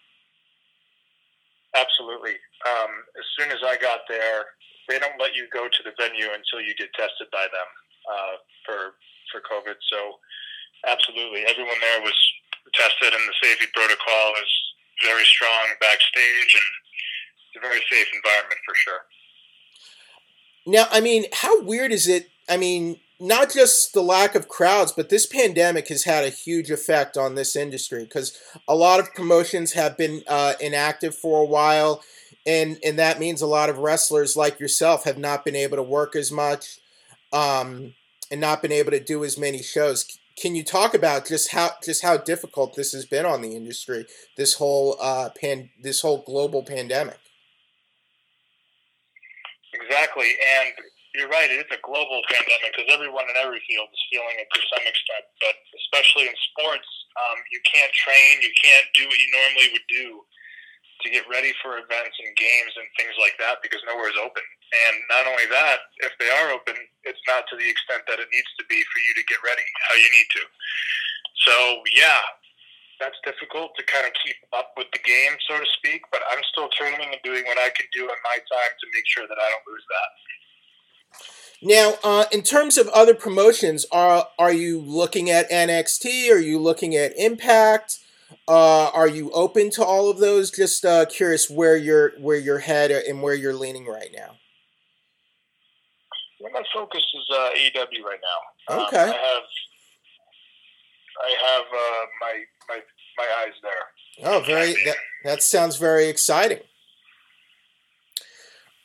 Absolutely. 1.75 2.41
Um, 2.65 2.89
as 3.19 3.25
soon 3.37 3.51
as 3.51 3.59
I 3.63 3.77
got 3.77 3.99
there, 4.09 4.45
they 4.89 4.97
don't 4.97 5.19
let 5.19 5.35
you 5.35 5.45
go 5.53 5.67
to 5.67 5.81
the 5.83 5.93
venue 5.99 6.25
until 6.33 6.65
you 6.65 6.73
get 6.73 6.89
tested 6.97 7.27
by 7.31 7.45
them 7.53 7.69
uh, 8.09 8.35
for 8.65 8.97
for 9.29 9.45
COVID. 9.45 9.77
So, 9.91 10.17
absolutely, 10.87 11.45
everyone 11.45 11.77
there 11.81 12.01
was 12.01 12.17
tested, 12.73 13.13
and 13.13 13.23
the 13.29 13.37
safety 13.45 13.67
protocol 13.73 14.33
is 14.41 14.64
very 15.03 15.25
strong 15.25 15.67
backstage, 15.79 16.55
and 16.55 16.69
it's 17.49 17.57
a 17.57 17.59
very 17.59 17.81
safe 17.89 18.07
environment 18.13 18.59
for 18.65 18.75
sure. 18.75 19.01
Now, 20.65 20.87
I 20.91 21.01
mean, 21.01 21.25
how 21.33 21.61
weird 21.61 21.91
is 21.91 22.07
it? 22.07 22.29
I 22.49 22.57
mean, 22.57 22.99
not 23.19 23.51
just 23.51 23.93
the 23.93 24.01
lack 24.01 24.35
of 24.35 24.47
crowds, 24.47 24.91
but 24.91 25.09
this 25.09 25.25
pandemic 25.25 25.87
has 25.87 26.03
had 26.03 26.23
a 26.23 26.29
huge 26.29 26.69
effect 26.69 27.17
on 27.17 27.35
this 27.35 27.55
industry 27.55 28.03
because 28.03 28.37
a 28.67 28.75
lot 28.75 28.99
of 28.99 29.13
promotions 29.13 29.73
have 29.73 29.97
been 29.97 30.23
uh, 30.27 30.53
inactive 30.59 31.15
for 31.15 31.41
a 31.41 31.45
while, 31.45 32.03
and 32.45 32.77
and 32.83 32.99
that 32.99 33.19
means 33.19 33.41
a 33.41 33.47
lot 33.47 33.69
of 33.69 33.77
wrestlers 33.77 34.35
like 34.35 34.59
yourself 34.59 35.03
have 35.05 35.17
not 35.17 35.45
been 35.45 35.55
able 35.55 35.77
to 35.77 35.83
work 35.83 36.15
as 36.15 36.31
much, 36.31 36.79
um, 37.31 37.93
and 38.31 38.41
not 38.41 38.61
been 38.61 38.71
able 38.71 38.91
to 38.91 38.99
do 38.99 39.23
as 39.23 39.37
many 39.37 39.61
shows. 39.61 40.05
Can 40.35 40.55
you 40.55 40.63
talk 40.63 40.93
about 40.93 41.25
just 41.25 41.51
how 41.51 41.71
just 41.83 42.03
how 42.03 42.17
difficult 42.17 42.75
this 42.75 42.91
has 42.91 43.05
been 43.05 43.25
on 43.25 43.41
the 43.41 43.55
industry? 43.55 44.05
This 44.35 44.55
whole 44.55 44.97
uh, 44.99 45.29
pan 45.39 45.69
this 45.81 46.01
whole 46.01 46.23
global 46.25 46.63
pandemic. 46.63 47.19
Exactly, 49.73 50.35
and 50.59 50.73
you're 51.15 51.31
right. 51.31 51.47
It's 51.51 51.71
a 51.71 51.79
global 51.83 52.21
pandemic 52.27 52.75
because 52.75 52.91
everyone 52.91 53.23
in 53.31 53.35
every 53.39 53.63
field 53.63 53.87
is 53.87 54.03
feeling 54.11 54.35
it 54.35 54.47
to 54.51 54.61
some 54.75 54.83
extent. 54.83 55.23
But 55.39 55.55
especially 55.87 56.27
in 56.27 56.35
sports, 56.51 56.87
um, 57.15 57.39
you 57.51 57.59
can't 57.63 57.91
train, 57.95 58.43
you 58.43 58.51
can't 58.59 58.87
do 58.91 59.07
what 59.07 59.15
you 59.15 59.29
normally 59.31 59.67
would 59.71 59.87
do 59.87 60.19
to 61.01 61.07
get 61.11 61.27
ready 61.27 61.51
for 61.59 61.77
events 61.77 62.15
and 62.23 62.31
games 62.37 62.73
and 62.79 62.87
things 62.95 63.15
like 63.19 63.35
that 63.37 63.59
because 63.59 63.83
nowhere 63.83 64.09
is 64.09 64.19
open. 64.19 64.43
And 64.43 64.95
not 65.11 65.27
only 65.27 65.45
that, 65.51 65.91
if 66.01 66.13
they 66.17 66.29
are 66.29 66.55
open, 66.55 66.75
it's 67.03 67.21
not 67.27 67.45
to 67.51 67.55
the 67.59 67.67
extent 67.67 68.07
that 68.07 68.19
it 68.19 68.29
needs 68.31 68.51
to 68.57 68.65
be 68.71 68.79
for 68.79 68.99
you 69.03 69.11
to 69.19 69.23
get 69.27 69.39
ready 69.43 69.65
how 69.91 69.95
you 69.99 70.09
need 70.09 70.29
to. 70.39 70.43
So 71.45 71.55
yeah, 71.93 72.23
that's 72.99 73.19
difficult 73.27 73.75
to 73.75 73.83
kind 73.85 74.07
of 74.07 74.13
keep 74.23 74.39
up 74.55 74.73
with 74.77 74.87
the 74.95 75.03
game, 75.03 75.35
so 75.47 75.59
to 75.59 75.67
speak. 75.77 76.01
But 76.11 76.23
I'm 76.31 76.41
still 76.51 76.69
training 76.73 77.11
and 77.11 77.21
doing 77.23 77.43
what 77.45 77.59
I 77.59 77.69
can 77.75 77.85
do 77.93 78.07
in 78.07 78.19
my 78.23 78.37
time 78.39 78.73
to 78.73 78.85
make 78.95 79.05
sure 79.05 79.27
that 79.27 79.37
I 79.37 79.47
don't 79.51 79.67
lose 79.67 79.85
that. 79.91 80.09
Now, 81.61 81.87
uh, 82.03 82.25
in 82.31 82.41
terms 82.41 82.77
of 82.77 82.87
other 82.89 83.15
promotions, 83.15 83.85
are 83.91 84.27
are 84.37 84.53
you 84.53 84.79
looking 84.79 85.29
at 85.29 85.49
NXT? 85.49 86.31
Are 86.31 86.39
you 86.39 86.59
looking 86.59 86.95
at 86.95 87.13
Impact? 87.17 87.99
Uh, 88.47 88.89
are 88.93 89.07
you 89.07 89.31
open 89.31 89.71
to 89.71 89.83
all 89.83 90.09
of 90.09 90.19
those? 90.19 90.51
Just 90.51 90.85
uh, 90.85 91.05
curious 91.05 91.49
where 91.49 91.75
your 91.75 92.11
where 92.19 92.37
your 92.37 92.59
head 92.59 92.91
and 92.91 93.21
where 93.21 93.33
you're 93.33 93.55
leaning 93.55 93.87
right 93.87 94.09
now. 94.13 94.35
Well, 96.39 96.51
my 96.53 96.63
focus 96.73 97.03
is 97.15 97.25
uh, 97.31 97.49
AEW 97.55 98.03
right 98.03 98.19
now. 98.21 98.75
Um, 98.75 98.85
okay. 98.87 99.03
Um, 99.03 99.09
I 99.09 99.17
have 99.17 99.43
I 101.23 101.35
have 101.47 101.65
uh, 101.73 102.05
my 102.21 102.43
my 102.69 102.79
my 103.17 103.27
eyes 103.41 103.53
there. 103.63 104.31
Oh, 104.31 104.43
very 104.45 104.73
that 104.85 104.97
that 105.23 105.43
sounds 105.43 105.77
very 105.77 106.07
exciting. 106.07 106.59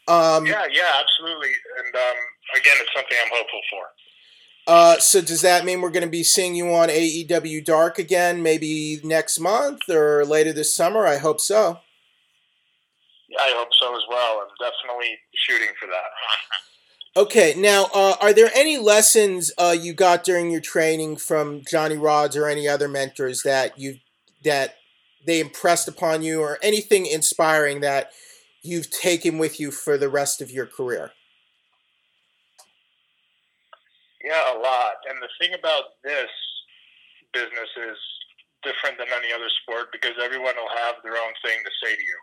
Um, 0.08 0.46
yeah, 0.46 0.66
yeah, 0.72 0.90
absolutely, 0.98 1.52
and 1.78 1.94
um, 1.94 2.16
again, 2.56 2.74
it's 2.80 2.90
something 2.94 3.16
I'm 3.24 3.30
hopeful 3.30 3.60
for. 3.70 3.84
Uh, 4.70 4.96
so 5.00 5.20
does 5.20 5.40
that 5.40 5.64
mean 5.64 5.80
we're 5.80 5.90
going 5.90 6.04
to 6.04 6.08
be 6.08 6.22
seeing 6.22 6.54
you 6.54 6.72
on 6.72 6.88
AEW 6.88 7.64
Dark 7.64 7.98
again, 7.98 8.40
maybe 8.40 9.00
next 9.02 9.40
month 9.40 9.90
or 9.90 10.24
later 10.24 10.52
this 10.52 10.72
summer? 10.72 11.08
I 11.08 11.16
hope 11.16 11.40
so. 11.40 11.80
I 13.36 13.52
hope 13.56 13.70
so 13.80 13.96
as 13.96 14.02
well. 14.08 14.42
I'm 14.42 14.70
definitely 14.70 15.18
shooting 15.34 15.74
for 15.76 15.86
that. 15.86 17.16
Okay, 17.16 17.54
now 17.56 17.88
uh, 17.92 18.14
are 18.20 18.32
there 18.32 18.52
any 18.54 18.78
lessons 18.78 19.50
uh, 19.58 19.74
you 19.76 19.92
got 19.92 20.22
during 20.22 20.52
your 20.52 20.60
training 20.60 21.16
from 21.16 21.62
Johnny 21.68 21.96
Rodz 21.96 22.36
or 22.36 22.46
any 22.46 22.68
other 22.68 22.86
mentors 22.86 23.42
that 23.42 23.76
you 23.76 23.96
that 24.44 24.76
they 25.26 25.40
impressed 25.40 25.88
upon 25.88 26.22
you, 26.22 26.40
or 26.40 26.58
anything 26.62 27.06
inspiring 27.06 27.80
that 27.80 28.12
you've 28.62 28.90
taken 28.90 29.38
with 29.38 29.58
you 29.58 29.72
for 29.72 29.98
the 29.98 30.08
rest 30.08 30.40
of 30.40 30.52
your 30.52 30.66
career? 30.66 31.10
Yeah, 34.22 34.54
a 34.54 34.58
lot. 34.58 35.00
And 35.08 35.16
the 35.22 35.32
thing 35.40 35.56
about 35.56 35.96
this 36.04 36.28
business 37.32 37.70
is 37.76 37.98
different 38.62 38.98
than 38.98 39.08
any 39.08 39.32
other 39.32 39.48
sport 39.64 39.88
because 39.92 40.12
everyone 40.20 40.54
will 40.56 40.74
have 40.76 40.96
their 41.02 41.16
own 41.16 41.32
thing 41.44 41.56
to 41.64 41.72
say 41.82 41.96
to 41.96 42.02
you. 42.02 42.18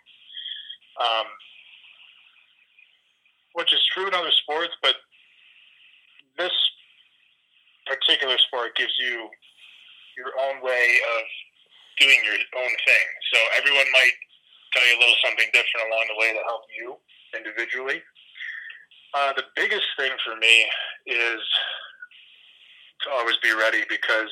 Um, 0.98 1.28
which 3.54 3.74
is 3.74 3.82
true 3.94 4.08
in 4.08 4.14
other 4.14 4.34
sports, 4.46 4.74
but 4.82 4.96
this 6.38 6.54
particular 7.88 8.38
sport 8.38 8.76
gives 8.78 8.94
you 9.00 9.30
your 10.18 10.34
own 10.46 10.62
way 10.62 11.00
of 11.18 11.24
doing 12.00 12.20
your 12.24 12.38
own 12.62 12.74
thing. 12.86 13.08
So 13.34 13.40
everyone 13.58 13.86
might 13.94 14.14
tell 14.74 14.86
you 14.86 14.98
a 14.98 15.00
little 15.02 15.18
something 15.26 15.50
different 15.54 15.90
along 15.90 16.06
the 16.10 16.20
way 16.22 16.34
to 16.34 16.42
help 16.46 16.64
you 16.78 16.98
individually. 17.34 18.02
Uh, 19.14 19.34
the 19.34 19.46
biggest 19.56 19.86
thing 19.98 20.12
for 20.26 20.36
me 20.38 20.68
is 21.08 21.42
always 23.12 23.38
be 23.44 23.54
ready 23.54 23.84
because, 23.90 24.32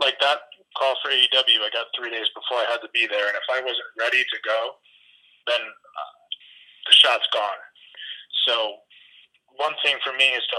like 0.00 0.18
that 0.20 0.50
call 0.76 0.96
for 1.02 1.10
AEW, 1.10 1.62
I 1.62 1.70
got 1.72 1.86
three 1.96 2.10
days 2.10 2.26
before 2.34 2.58
I 2.62 2.70
had 2.70 2.82
to 2.82 2.90
be 2.92 3.06
there, 3.06 3.28
and 3.28 3.36
if 3.36 3.46
I 3.50 3.60
wasn't 3.60 3.90
ready 3.98 4.22
to 4.22 4.38
go, 4.44 4.60
then 5.46 5.60
uh, 5.60 6.14
the 6.86 6.92
shot's 6.92 7.28
gone. 7.32 7.60
So, 8.46 8.84
one 9.56 9.74
thing 9.84 9.96
for 10.02 10.12
me 10.12 10.34
is 10.34 10.42
to 10.50 10.58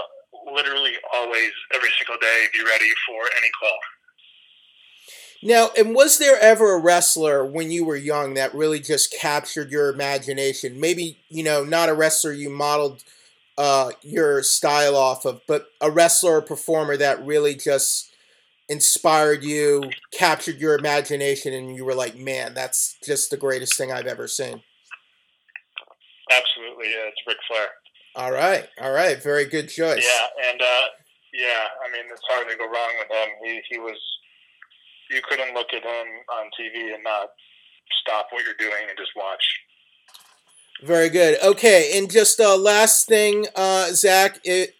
literally 0.52 0.94
always, 1.14 1.52
every 1.74 1.90
single 1.98 2.16
day, 2.20 2.46
be 2.52 2.64
ready 2.64 2.90
for 3.06 3.20
any 3.36 3.50
call. 3.60 3.78
Now, 5.42 5.70
and 5.76 5.94
was 5.94 6.18
there 6.18 6.38
ever 6.40 6.74
a 6.74 6.80
wrestler 6.80 7.44
when 7.44 7.70
you 7.70 7.84
were 7.84 7.96
young 7.96 8.34
that 8.34 8.54
really 8.54 8.80
just 8.80 9.12
captured 9.12 9.70
your 9.70 9.90
imagination? 9.90 10.80
Maybe, 10.80 11.18
you 11.28 11.44
know, 11.44 11.62
not 11.62 11.88
a 11.88 11.94
wrestler 11.94 12.32
you 12.32 12.48
modeled 12.50 13.04
uh, 13.58 13.90
your 14.02 14.42
style 14.42 14.96
off 14.96 15.24
of, 15.24 15.40
but 15.48 15.66
a 15.80 15.90
wrestler 15.90 16.38
or 16.38 16.42
performer 16.42 16.96
that 16.96 17.24
really 17.24 17.54
just 17.54 18.12
inspired 18.68 19.44
you, 19.44 19.90
captured 20.12 20.60
your 20.60 20.76
imagination, 20.76 21.52
and 21.52 21.74
you 21.76 21.84
were 21.84 21.94
like, 21.94 22.16
man, 22.16 22.54
that's 22.54 22.96
just 23.04 23.30
the 23.30 23.36
greatest 23.36 23.76
thing 23.76 23.92
I've 23.92 24.06
ever 24.06 24.28
seen. 24.28 24.62
Absolutely, 26.30 26.90
yeah, 26.90 27.08
it's 27.08 27.22
Ric 27.26 27.38
Flair. 27.48 27.68
All 28.16 28.32
right, 28.32 28.68
all 28.80 28.92
right, 28.92 29.22
very 29.22 29.44
good 29.44 29.68
choice. 29.68 30.04
Yeah, 30.04 30.50
and 30.50 30.60
uh, 30.60 30.86
yeah, 31.32 31.68
I 31.84 31.92
mean, 31.92 32.10
it's 32.10 32.22
hard 32.28 32.48
to 32.48 32.56
go 32.56 32.64
wrong 32.64 32.92
with 32.98 33.08
him. 33.08 33.28
He 33.44 33.60
he 33.70 33.78
was, 33.78 33.98
you 35.10 35.20
couldn't 35.28 35.54
look 35.54 35.68
at 35.72 35.84
him 35.84 36.06
on 36.32 36.50
TV 36.58 36.94
and 36.94 37.04
not 37.04 37.28
stop 38.02 38.26
what 38.30 38.44
you're 38.44 38.58
doing 38.58 38.88
and 38.88 38.98
just 38.98 39.12
watch. 39.16 39.44
Very 40.82 41.08
good. 41.08 41.38
Okay, 41.42 41.96
and 41.96 42.10
just 42.10 42.38
uh, 42.38 42.56
last 42.56 43.08
thing, 43.08 43.46
uh, 43.56 43.92
Zack, 43.92 44.40
it, 44.44 44.74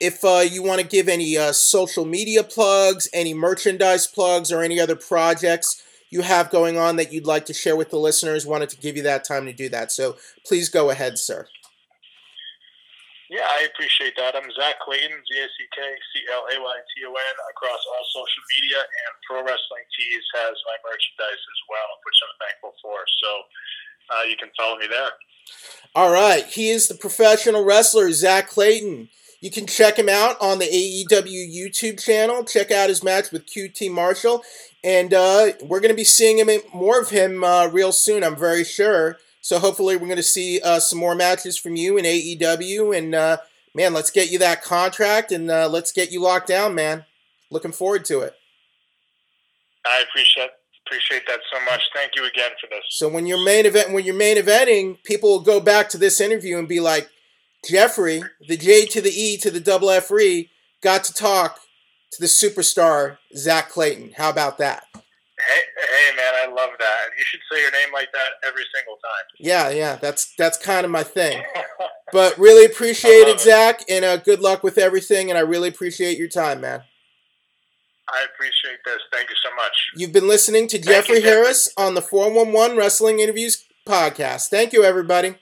if 0.00 0.24
uh, 0.24 0.40
you 0.40 0.62
want 0.62 0.80
to 0.80 0.86
give 0.86 1.08
any 1.08 1.36
uh, 1.36 1.52
social 1.52 2.04
media 2.04 2.42
plugs, 2.42 3.08
any 3.12 3.32
merchandise 3.32 4.06
plugs, 4.06 4.50
or 4.50 4.62
any 4.62 4.80
other 4.80 4.96
projects 4.96 5.82
you 6.10 6.22
have 6.22 6.50
going 6.50 6.76
on 6.76 6.96
that 6.96 7.12
you'd 7.12 7.26
like 7.26 7.46
to 7.46 7.54
share 7.54 7.76
with 7.76 7.90
the 7.90 7.96
listeners, 7.96 8.44
wanted 8.44 8.68
to 8.70 8.76
give 8.76 8.96
you 8.96 9.02
that 9.04 9.22
time 9.22 9.46
to 9.46 9.52
do 9.52 9.68
that. 9.68 9.92
So 9.92 10.16
please 10.44 10.68
go 10.68 10.90
ahead, 10.90 11.18
sir. 11.18 11.46
Yeah, 13.30 13.46
I 13.46 13.62
appreciate 13.70 14.18
that. 14.18 14.34
I'm 14.34 14.50
Zack 14.58 14.82
Clayton, 14.82 15.14
Z 15.14 15.30
A 15.38 15.46
C 15.46 15.56
K 15.70 15.78
C 15.78 16.26
L 16.34 16.42
A 16.50 16.56
Y 16.58 16.76
T 16.90 17.06
O 17.06 17.14
N, 17.14 17.36
across 17.54 17.78
all 17.86 18.04
social 18.10 18.42
media, 18.58 18.82
and 18.82 19.12
Pro 19.22 19.38
Wrestling 19.46 19.86
Tees 19.94 20.26
has 20.42 20.58
my 20.66 20.74
merchandise 20.82 21.38
as 21.38 21.60
well, 21.70 21.90
which 22.02 22.18
I'm 22.26 22.34
thankful 22.42 22.74
for. 22.82 22.98
So 23.22 23.30
uh, 24.08 24.22
you 24.22 24.36
can 24.36 24.48
follow 24.56 24.78
me 24.78 24.86
there. 24.88 25.10
All 25.94 26.12
right. 26.12 26.46
He 26.46 26.70
is 26.70 26.88
the 26.88 26.94
professional 26.94 27.64
wrestler, 27.64 28.12
Zack 28.12 28.48
Clayton. 28.48 29.08
You 29.40 29.50
can 29.50 29.66
check 29.66 29.98
him 29.98 30.08
out 30.08 30.36
on 30.40 30.58
the 30.58 30.66
AEW 30.66 31.52
YouTube 31.52 32.02
channel. 32.02 32.44
Check 32.44 32.70
out 32.70 32.90
his 32.90 33.02
match 33.02 33.32
with 33.32 33.46
QT 33.46 33.90
Marshall. 33.90 34.42
And 34.84 35.12
uh, 35.12 35.52
we're 35.62 35.80
going 35.80 35.90
to 35.90 35.96
be 35.96 36.04
seeing 36.04 36.38
him 36.38 36.50
more 36.72 37.00
of 37.00 37.10
him 37.10 37.42
uh, 37.42 37.66
real 37.66 37.92
soon, 37.92 38.22
I'm 38.22 38.36
very 38.36 38.64
sure. 38.64 39.18
So 39.40 39.58
hopefully 39.58 39.96
we're 39.96 40.06
going 40.06 40.16
to 40.16 40.22
see 40.22 40.60
uh, 40.60 40.78
some 40.78 40.98
more 40.98 41.14
matches 41.14 41.56
from 41.56 41.76
you 41.76 41.96
in 41.96 42.04
AEW. 42.04 42.96
And 42.96 43.14
uh, 43.14 43.38
man, 43.74 43.94
let's 43.94 44.10
get 44.10 44.30
you 44.30 44.38
that 44.40 44.62
contract 44.62 45.32
and 45.32 45.50
uh, 45.50 45.68
let's 45.68 45.92
get 45.92 46.12
you 46.12 46.20
locked 46.22 46.48
down, 46.48 46.74
man. 46.74 47.04
Looking 47.50 47.72
forward 47.72 48.04
to 48.06 48.20
it. 48.20 48.34
I 49.84 50.04
appreciate 50.08 50.50
appreciate 50.90 51.26
that 51.26 51.40
so 51.52 51.64
much. 51.64 51.82
Thank 51.94 52.16
you 52.16 52.24
again 52.26 52.50
for 52.60 52.66
this. 52.68 52.84
So 52.90 53.08
when 53.08 53.26
you're 53.26 53.44
main 53.44 53.66
event, 53.66 53.92
when 53.92 54.04
you're 54.04 54.14
main 54.14 54.36
eventing, 54.36 55.02
people 55.04 55.30
will 55.30 55.40
go 55.40 55.60
back 55.60 55.88
to 55.90 55.98
this 55.98 56.20
interview 56.20 56.58
and 56.58 56.66
be 56.66 56.80
like, 56.80 57.08
Jeffrey, 57.68 58.22
the 58.48 58.56
J 58.56 58.86
to 58.86 59.00
the 59.00 59.10
E 59.10 59.36
to 59.38 59.50
the 59.50 59.60
double 59.60 59.90
F 59.90 60.10
re, 60.10 60.50
got 60.82 61.04
to 61.04 61.12
talk 61.12 61.60
to 62.12 62.20
the 62.20 62.26
superstar 62.26 63.18
Zack 63.36 63.68
Clayton. 63.68 64.12
How 64.16 64.30
about 64.30 64.58
that? 64.58 64.84
Hey, 64.94 65.60
hey, 65.76 66.16
man, 66.16 66.32
I 66.36 66.52
love 66.52 66.70
that. 66.78 66.96
You 67.16 67.24
should 67.24 67.40
say 67.50 67.62
your 67.62 67.70
name 67.70 67.92
like 67.92 68.12
that 68.12 68.46
every 68.46 68.64
single 68.74 68.94
time. 68.94 69.24
Yeah, 69.38 69.70
yeah, 69.70 69.96
that's 69.96 70.34
that's 70.36 70.58
kind 70.58 70.84
of 70.84 70.90
my 70.90 71.02
thing. 71.02 71.42
but 72.12 72.36
really 72.36 72.66
appreciate 72.66 73.28
it, 73.28 73.40
Zack, 73.40 73.82
and 73.88 74.04
uh, 74.04 74.16
good 74.18 74.40
luck 74.40 74.62
with 74.62 74.76
everything. 74.76 75.30
And 75.30 75.38
I 75.38 75.42
really 75.42 75.68
appreciate 75.68 76.18
your 76.18 76.28
time, 76.28 76.60
man. 76.60 76.82
I 78.12 78.24
appreciate 78.32 78.78
this. 78.84 78.98
Thank 79.12 79.30
you 79.30 79.36
so 79.42 79.54
much. 79.54 79.72
You've 79.94 80.12
been 80.12 80.28
listening 80.28 80.66
to 80.68 80.78
Jeffrey 80.78 81.16
you, 81.16 81.22
Harris 81.22 81.72
on 81.76 81.94
the 81.94 82.02
411 82.02 82.76
Wrestling 82.76 83.20
Interviews 83.20 83.64
podcast. 83.86 84.48
Thank 84.48 84.72
you, 84.72 84.82
everybody. 84.82 85.36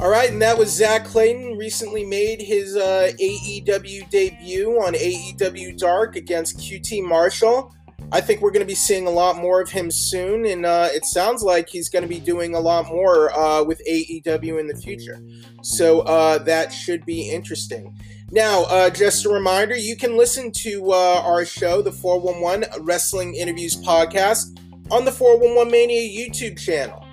All 0.00 0.08
right, 0.08 0.30
and 0.30 0.40
that 0.40 0.56
was 0.56 0.70
Zack 0.70 1.04
Clayton. 1.04 1.58
Recently 1.58 2.06
made 2.06 2.40
his 2.40 2.74
uh, 2.74 3.12
AEW 3.20 4.08
debut 4.08 4.70
on 4.80 4.94
AEW 4.94 5.76
Dark 5.76 6.16
against 6.16 6.56
QT 6.58 7.04
Marshall. 7.04 7.74
I 8.12 8.20
think 8.20 8.40
we're 8.40 8.50
going 8.50 8.60
to 8.60 8.66
be 8.66 8.74
seeing 8.74 9.06
a 9.06 9.10
lot 9.10 9.36
more 9.36 9.60
of 9.60 9.70
him 9.70 9.90
soon, 9.90 10.44
and 10.44 10.66
uh, 10.66 10.88
it 10.92 11.04
sounds 11.04 11.42
like 11.42 11.68
he's 11.68 11.88
going 11.88 12.02
to 12.02 12.08
be 12.08 12.18
doing 12.18 12.54
a 12.54 12.60
lot 12.60 12.86
more 12.86 13.32
uh, 13.38 13.62
with 13.62 13.80
AEW 13.88 14.58
in 14.58 14.66
the 14.66 14.76
future. 14.76 15.22
So 15.62 16.00
uh, 16.00 16.38
that 16.38 16.72
should 16.72 17.06
be 17.06 17.30
interesting. 17.30 17.96
Now, 18.32 18.62
uh, 18.64 18.90
just 18.90 19.26
a 19.26 19.28
reminder 19.28 19.76
you 19.76 19.96
can 19.96 20.16
listen 20.16 20.50
to 20.52 20.92
uh, 20.92 21.22
our 21.24 21.44
show, 21.44 21.82
the 21.82 21.92
411 21.92 22.84
Wrestling 22.84 23.34
Interviews 23.34 23.76
Podcast, 23.76 24.58
on 24.90 25.04
the 25.04 25.12
411 25.12 25.70
Mania 25.70 26.00
YouTube 26.00 26.58
channel. 26.58 27.06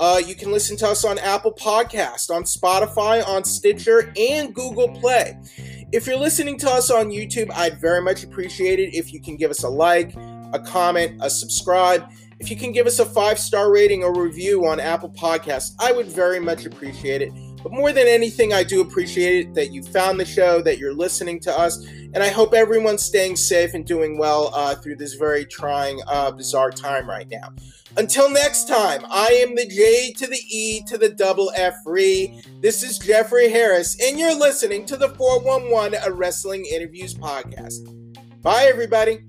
Uh, 0.00 0.20
you 0.24 0.34
can 0.34 0.50
listen 0.50 0.76
to 0.76 0.88
us 0.88 1.04
on 1.04 1.18
Apple 1.18 1.52
Podcast, 1.52 2.30
on 2.30 2.42
Spotify, 2.42 3.26
on 3.26 3.44
Stitcher, 3.44 4.12
and 4.16 4.54
Google 4.54 4.88
Play. 4.88 5.36
If 5.92 6.06
you're 6.06 6.18
listening 6.18 6.58
to 6.58 6.70
us 6.70 6.90
on 6.90 7.10
YouTube, 7.10 7.50
I'd 7.52 7.80
very 7.80 8.02
much 8.02 8.24
appreciate 8.24 8.80
it 8.80 8.94
if 8.94 9.12
you 9.12 9.20
can 9.20 9.36
give 9.36 9.52
us 9.52 9.62
a 9.62 9.68
like, 9.68 10.14
a 10.54 10.58
comment, 10.60 11.18
a 11.20 11.28
subscribe. 11.28 12.08
If 12.38 12.50
you 12.50 12.56
can 12.56 12.72
give 12.72 12.86
us 12.86 12.98
a 12.98 13.04
five 13.04 13.38
star 13.38 13.70
rating 13.70 14.02
or 14.02 14.14
review 14.14 14.66
on 14.66 14.80
Apple 14.80 15.10
Podcasts, 15.10 15.74
I 15.78 15.92
would 15.92 16.06
very 16.06 16.40
much 16.40 16.64
appreciate 16.64 17.22
it. 17.22 17.32
But 17.62 17.72
more 17.72 17.92
than 17.92 18.06
anything, 18.06 18.52
I 18.52 18.62
do 18.62 18.82
appreciate 18.82 19.46
it 19.46 19.54
that 19.54 19.72
you 19.72 19.82
found 19.82 20.20
the 20.20 20.24
show, 20.24 20.60
that 20.62 20.78
you're 20.78 20.94
listening 20.94 21.40
to 21.40 21.58
us, 21.58 21.86
and 21.86 22.18
I 22.18 22.28
hope 22.28 22.52
everyone's 22.52 23.02
staying 23.02 23.36
safe 23.36 23.72
and 23.72 23.86
doing 23.86 24.18
well 24.18 24.50
uh, 24.54 24.74
through 24.74 24.96
this 24.96 25.14
very 25.14 25.46
trying, 25.46 26.00
uh, 26.06 26.30
bizarre 26.30 26.70
time 26.70 27.08
right 27.08 27.28
now. 27.30 27.54
Until 27.96 28.28
next 28.28 28.68
time, 28.68 29.06
I 29.08 29.28
am 29.46 29.54
the 29.54 29.66
J 29.66 30.12
to 30.12 30.26
the 30.26 30.40
E 30.50 30.82
to 30.88 30.98
the 30.98 31.08
double 31.08 31.52
F 31.54 31.74
re. 31.86 32.42
This 32.60 32.82
is 32.82 32.98
Jeffrey 32.98 33.48
Harris, 33.48 33.96
and 34.02 34.18
you're 34.18 34.38
listening 34.38 34.84
to 34.86 34.96
the 34.96 35.08
411 35.10 35.98
A 36.04 36.12
Wrestling 36.12 36.66
Interviews 36.66 37.14
Podcast. 37.14 37.88
Bye, 38.42 38.64
everybody. 38.64 39.20